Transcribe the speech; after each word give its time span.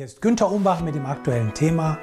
Hier 0.00 0.06
ist 0.06 0.22
Günther 0.22 0.50
Umbach 0.50 0.80
mit 0.80 0.94
dem 0.94 1.04
aktuellen 1.04 1.52
Thema 1.52 1.98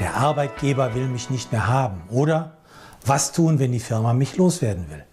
Der 0.00 0.14
Arbeitgeber 0.14 0.94
will 0.94 1.08
mich 1.08 1.28
nicht 1.28 1.52
mehr 1.52 1.66
haben 1.66 2.00
oder 2.08 2.56
Was 3.04 3.32
tun, 3.32 3.58
wenn 3.58 3.70
die 3.70 3.80
Firma 3.80 4.14
mich 4.14 4.38
loswerden 4.38 4.88
will? 4.88 5.04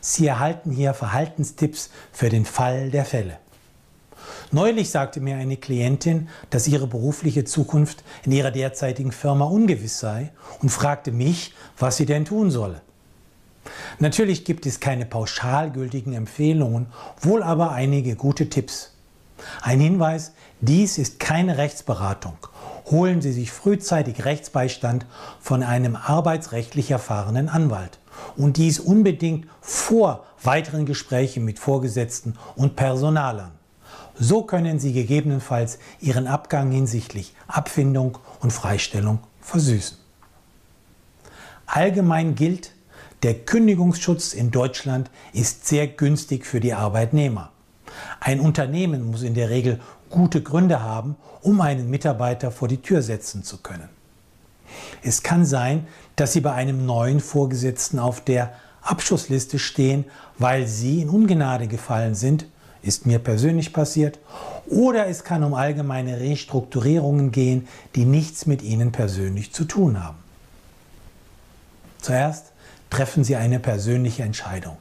Sie 0.00 0.26
erhalten 0.26 0.70
hier 0.70 0.94
Verhaltenstipps 0.94 1.90
für 2.10 2.30
den 2.30 2.46
Fall 2.46 2.88
der 2.88 3.04
Fälle. 3.04 3.36
Neulich 4.50 4.88
sagte 4.88 5.20
mir 5.20 5.36
eine 5.36 5.58
Klientin, 5.58 6.30
dass 6.48 6.66
ihre 6.66 6.86
berufliche 6.86 7.44
Zukunft 7.44 8.02
in 8.24 8.32
ihrer 8.32 8.50
derzeitigen 8.50 9.12
Firma 9.12 9.44
ungewiss 9.44 10.00
sei 10.00 10.32
und 10.62 10.70
fragte 10.70 11.12
mich, 11.12 11.52
was 11.78 11.98
sie 11.98 12.06
denn 12.06 12.24
tun 12.24 12.50
solle. 12.50 12.80
Natürlich 13.98 14.46
gibt 14.46 14.64
es 14.64 14.80
keine 14.80 15.04
pauschal 15.04 15.70
gültigen 15.70 16.14
Empfehlungen, 16.14 16.86
wohl 17.20 17.42
aber 17.42 17.72
einige 17.72 18.16
gute 18.16 18.48
Tipps. 18.48 18.94
Ein 19.62 19.80
Hinweis, 19.80 20.32
dies 20.60 20.98
ist 20.98 21.20
keine 21.20 21.58
Rechtsberatung. 21.58 22.36
Holen 22.90 23.22
Sie 23.22 23.32
sich 23.32 23.52
frühzeitig 23.52 24.24
Rechtsbeistand 24.24 25.06
von 25.40 25.62
einem 25.62 25.96
arbeitsrechtlich 25.96 26.90
erfahrenen 26.90 27.48
Anwalt. 27.48 27.98
Und 28.36 28.56
dies 28.56 28.80
unbedingt 28.80 29.46
vor 29.60 30.24
weiteren 30.42 30.86
Gesprächen 30.86 31.44
mit 31.44 31.58
Vorgesetzten 31.58 32.36
und 32.56 32.76
Personalern. 32.76 33.52
So 34.18 34.42
können 34.42 34.78
Sie 34.78 34.92
gegebenenfalls 34.92 35.78
Ihren 36.00 36.26
Abgang 36.26 36.70
hinsichtlich 36.70 37.34
Abfindung 37.46 38.18
und 38.40 38.52
Freistellung 38.52 39.20
versüßen. 39.40 39.96
Allgemein 41.66 42.34
gilt, 42.34 42.72
der 43.22 43.34
Kündigungsschutz 43.34 44.32
in 44.32 44.50
Deutschland 44.50 45.10
ist 45.32 45.66
sehr 45.66 45.86
günstig 45.86 46.44
für 46.44 46.58
die 46.58 46.74
Arbeitnehmer. 46.74 47.52
Ein 48.20 48.40
Unternehmen 48.40 49.10
muss 49.10 49.22
in 49.22 49.34
der 49.34 49.48
Regel 49.48 49.80
gute 50.10 50.42
Gründe 50.42 50.82
haben, 50.82 51.16
um 51.40 51.60
einen 51.62 51.88
Mitarbeiter 51.88 52.50
vor 52.50 52.68
die 52.68 52.82
Tür 52.82 53.02
setzen 53.02 53.42
zu 53.42 53.58
können. 53.58 53.88
Es 55.02 55.22
kann 55.22 55.46
sein, 55.46 55.86
dass 56.16 56.34
Sie 56.34 56.40
bei 56.40 56.52
einem 56.52 56.84
neuen 56.84 57.20
Vorgesetzten 57.20 57.98
auf 57.98 58.20
der 58.20 58.52
Abschussliste 58.82 59.58
stehen, 59.58 60.04
weil 60.38 60.66
Sie 60.66 61.00
in 61.00 61.08
Ungnade 61.08 61.66
gefallen 61.66 62.14
sind, 62.14 62.46
ist 62.82 63.06
mir 63.06 63.18
persönlich 63.18 63.72
passiert, 63.72 64.18
oder 64.68 65.06
es 65.08 65.24
kann 65.24 65.42
um 65.42 65.54
allgemeine 65.54 66.20
Restrukturierungen 66.20 67.32
gehen, 67.32 67.68
die 67.94 68.04
nichts 68.04 68.46
mit 68.46 68.62
Ihnen 68.62 68.92
persönlich 68.92 69.52
zu 69.52 69.64
tun 69.64 70.02
haben. 70.02 70.18
Zuerst 72.00 72.52
treffen 72.88 73.24
Sie 73.24 73.36
eine 73.36 73.58
persönliche 73.58 74.22
Entscheidung. 74.22 74.78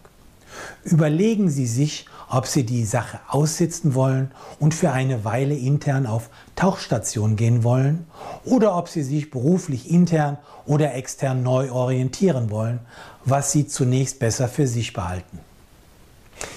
Überlegen 0.83 1.49
Sie 1.49 1.67
sich, 1.67 2.05
ob 2.29 2.47
Sie 2.47 2.65
die 2.65 2.85
Sache 2.85 3.19
aussitzen 3.27 3.95
wollen 3.95 4.31
und 4.59 4.73
für 4.73 4.91
eine 4.91 5.25
Weile 5.25 5.55
intern 5.55 6.05
auf 6.05 6.29
Tauchstation 6.55 7.35
gehen 7.35 7.63
wollen 7.63 8.05
oder 8.45 8.75
ob 8.77 8.87
Sie 8.87 9.03
sich 9.03 9.29
beruflich 9.29 9.89
intern 9.89 10.37
oder 10.65 10.93
extern 10.93 11.43
neu 11.43 11.71
orientieren 11.71 12.49
wollen, 12.49 12.79
was 13.25 13.51
Sie 13.51 13.67
zunächst 13.67 14.19
besser 14.19 14.47
für 14.47 14.67
sich 14.67 14.93
behalten. 14.93 15.39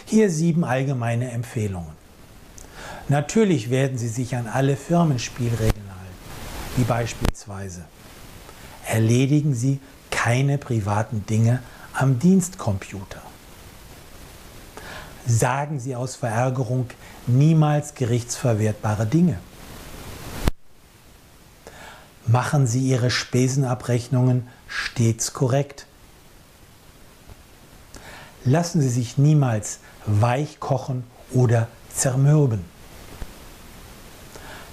Hier 0.04 0.30
sieben 0.30 0.64
allgemeine 0.64 1.30
Empfehlungen. 1.30 2.02
Natürlich 3.08 3.70
werden 3.70 3.98
Sie 3.98 4.08
sich 4.08 4.36
an 4.36 4.46
alle 4.46 4.76
Firmenspielregeln 4.76 5.72
halten, 5.72 6.76
wie 6.76 6.84
beispielsweise 6.84 7.84
erledigen 8.86 9.54
Sie 9.54 9.80
keine 10.10 10.58
privaten 10.58 11.24
Dinge 11.26 11.60
am 11.94 12.18
Dienstcomputer 12.18 13.21
sagen 15.26 15.80
Sie 15.80 15.94
aus 15.96 16.16
Verärgerung 16.16 16.86
niemals 17.26 17.94
gerichtsverwertbare 17.94 19.06
Dinge. 19.06 19.38
Machen 22.26 22.66
Sie 22.66 22.80
Ihre 22.80 23.10
Spesenabrechnungen 23.10 24.48
stets 24.68 25.32
korrekt. 25.32 25.86
Lassen 28.44 28.80
Sie 28.80 28.88
sich 28.88 29.18
niemals 29.18 29.78
weich 30.06 30.60
kochen 30.60 31.04
oder 31.32 31.68
zermürben. 31.94 32.64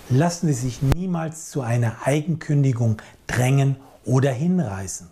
Lassen 0.09 0.47
Sie 0.47 0.53
sich 0.53 0.81
niemals 0.81 1.49
zu 1.51 1.61
einer 1.61 1.97
Eigenkündigung 2.05 3.01
drängen 3.27 3.75
oder 4.05 4.31
hinreißen 4.31 5.07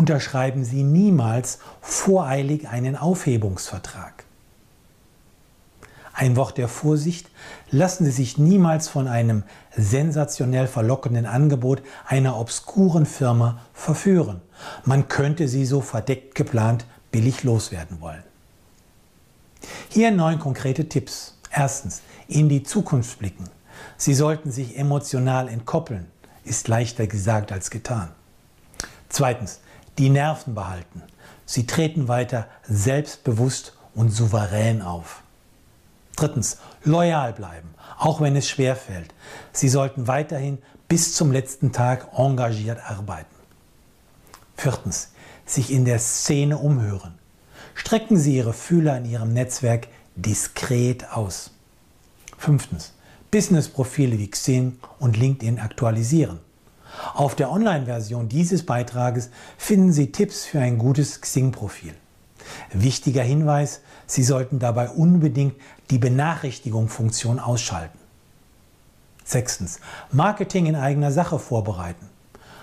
unterschreiben 0.00 0.64
Sie 0.64 0.82
niemals 0.82 1.58
voreilig 1.82 2.68
einen 2.68 2.96
Aufhebungsvertrag. 2.96 4.24
Ein 6.14 6.36
Wort 6.36 6.56
der 6.56 6.68
Vorsicht, 6.68 7.28
lassen 7.70 8.06
Sie 8.06 8.10
sich 8.10 8.38
niemals 8.38 8.88
von 8.88 9.08
einem 9.08 9.42
sensationell 9.76 10.68
verlockenden 10.68 11.26
Angebot 11.26 11.82
einer 12.06 12.40
obskuren 12.40 13.04
Firma 13.04 13.60
verführen. 13.74 14.40
Man 14.86 15.08
könnte 15.08 15.48
sie 15.48 15.66
so 15.66 15.82
verdeckt 15.82 16.34
geplant 16.34 16.86
billig 17.12 17.44
loswerden 17.44 18.00
wollen. 18.00 18.24
Hier 19.90 20.10
neun 20.12 20.38
konkrete 20.38 20.88
Tipps. 20.88 21.36
Erstens, 21.50 22.00
in 22.26 22.48
die 22.48 22.62
Zukunft 22.62 23.18
blicken. 23.18 23.50
Sie 23.98 24.14
sollten 24.14 24.50
sich 24.50 24.78
emotional 24.78 25.46
entkoppeln. 25.46 26.06
Ist 26.42 26.68
leichter 26.68 27.06
gesagt 27.06 27.52
als 27.52 27.68
getan. 27.68 28.08
Zweitens, 29.10 29.60
die 29.98 30.10
Nerven 30.10 30.54
behalten. 30.54 31.02
Sie 31.46 31.66
treten 31.66 32.08
weiter 32.08 32.46
selbstbewusst 32.62 33.74
und 33.94 34.10
souverän 34.10 34.82
auf. 34.82 35.22
Drittens, 36.16 36.58
loyal 36.84 37.32
bleiben, 37.32 37.68
auch 37.98 38.20
wenn 38.20 38.36
es 38.36 38.48
schwer 38.48 38.76
fällt. 38.76 39.14
Sie 39.52 39.68
sollten 39.68 40.06
weiterhin 40.06 40.58
bis 40.88 41.14
zum 41.14 41.32
letzten 41.32 41.72
Tag 41.72 42.08
engagiert 42.16 42.78
arbeiten. 42.84 43.34
Viertens, 44.56 45.12
sich 45.46 45.72
in 45.72 45.84
der 45.84 45.98
Szene 45.98 46.58
umhören. 46.58 47.18
Strecken 47.74 48.16
Sie 48.16 48.36
Ihre 48.36 48.52
Fühler 48.52 48.98
in 48.98 49.06
Ihrem 49.06 49.32
Netzwerk 49.32 49.88
diskret 50.16 51.10
aus. 51.12 51.50
Fünftens, 52.36 52.92
Businessprofile 53.30 54.18
wie 54.18 54.30
Xing 54.30 54.78
und 54.98 55.16
LinkedIn 55.16 55.58
aktualisieren. 55.58 56.40
Auf 57.14 57.34
der 57.34 57.50
Online-Version 57.50 58.28
dieses 58.28 58.64
Beitrages 58.66 59.30
finden 59.58 59.92
Sie 59.92 60.12
Tipps 60.12 60.44
für 60.44 60.60
ein 60.60 60.78
gutes 60.78 61.20
Xing-Profil. 61.20 61.94
Wichtiger 62.72 63.22
Hinweis, 63.22 63.80
Sie 64.06 64.24
sollten 64.24 64.58
dabei 64.58 64.88
unbedingt 64.88 65.54
die 65.90 65.98
Benachrichtigung-Funktion 65.98 67.38
ausschalten. 67.38 67.98
Sechstens, 69.24 69.78
Marketing 70.10 70.66
in 70.66 70.74
eigener 70.74 71.12
Sache 71.12 71.38
vorbereiten. 71.38 72.08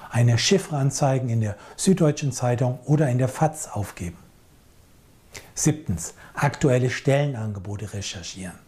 Eine 0.09 0.37
Chiffre 0.37 0.77
anzeigen 0.77 1.29
in 1.29 1.41
der 1.41 1.55
Süddeutschen 1.75 2.31
Zeitung 2.31 2.79
oder 2.85 3.09
in 3.09 3.17
der 3.17 3.27
FAZ 3.27 3.69
aufgeben. 3.71 4.17
Siebtens, 5.53 6.13
aktuelle 6.33 6.89
Stellenangebote 6.89 7.93
recherchieren. 7.93 8.66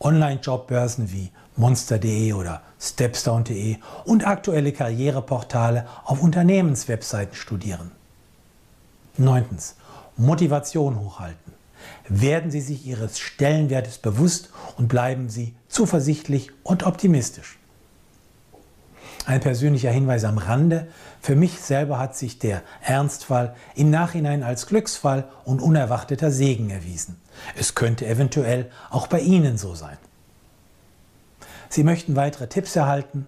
Online-Jobbörsen 0.00 1.12
wie 1.12 1.30
monster.de 1.56 2.32
oder 2.34 2.62
stepstone.de 2.80 3.76
und 4.04 4.26
aktuelle 4.26 4.72
Karriereportale 4.72 5.86
auf 6.04 6.22
Unternehmenswebseiten 6.22 7.34
studieren. 7.34 7.90
9. 9.16 9.44
Motivation 10.16 11.00
hochhalten. 11.00 11.54
Werden 12.08 12.50
Sie 12.50 12.60
sich 12.60 12.86
Ihres 12.86 13.18
Stellenwertes 13.18 13.98
bewusst 13.98 14.50
und 14.76 14.88
bleiben 14.88 15.28
Sie 15.28 15.54
zuversichtlich 15.68 16.50
und 16.62 16.84
optimistisch. 16.84 17.58
Ein 19.26 19.40
persönlicher 19.40 19.90
Hinweis 19.90 20.24
am 20.24 20.38
Rande. 20.38 20.86
Für 21.20 21.34
mich 21.34 21.60
selber 21.60 21.98
hat 21.98 22.16
sich 22.16 22.38
der 22.38 22.62
Ernstfall 22.80 23.56
im 23.74 23.90
Nachhinein 23.90 24.44
als 24.44 24.66
Glücksfall 24.66 25.24
und 25.44 25.60
unerwarteter 25.60 26.30
Segen 26.30 26.70
erwiesen. 26.70 27.20
Es 27.56 27.74
könnte 27.74 28.06
eventuell 28.06 28.70
auch 28.88 29.08
bei 29.08 29.18
Ihnen 29.18 29.58
so 29.58 29.74
sein. 29.74 29.96
Sie 31.68 31.82
möchten 31.82 32.14
weitere 32.14 32.46
Tipps 32.46 32.76
erhalten? 32.76 33.26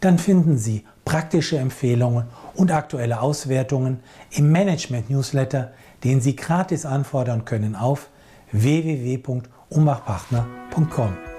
Dann 0.00 0.18
finden 0.18 0.56
Sie 0.56 0.86
praktische 1.04 1.58
Empfehlungen 1.58 2.24
und 2.54 2.72
aktuelle 2.72 3.20
Auswertungen 3.20 4.00
im 4.30 4.50
Management-Newsletter, 4.50 5.72
den 6.04 6.22
Sie 6.22 6.36
gratis 6.36 6.86
anfordern 6.86 7.44
können 7.44 7.76
auf 7.76 8.08
www.umbachpartner.com. 8.52 11.33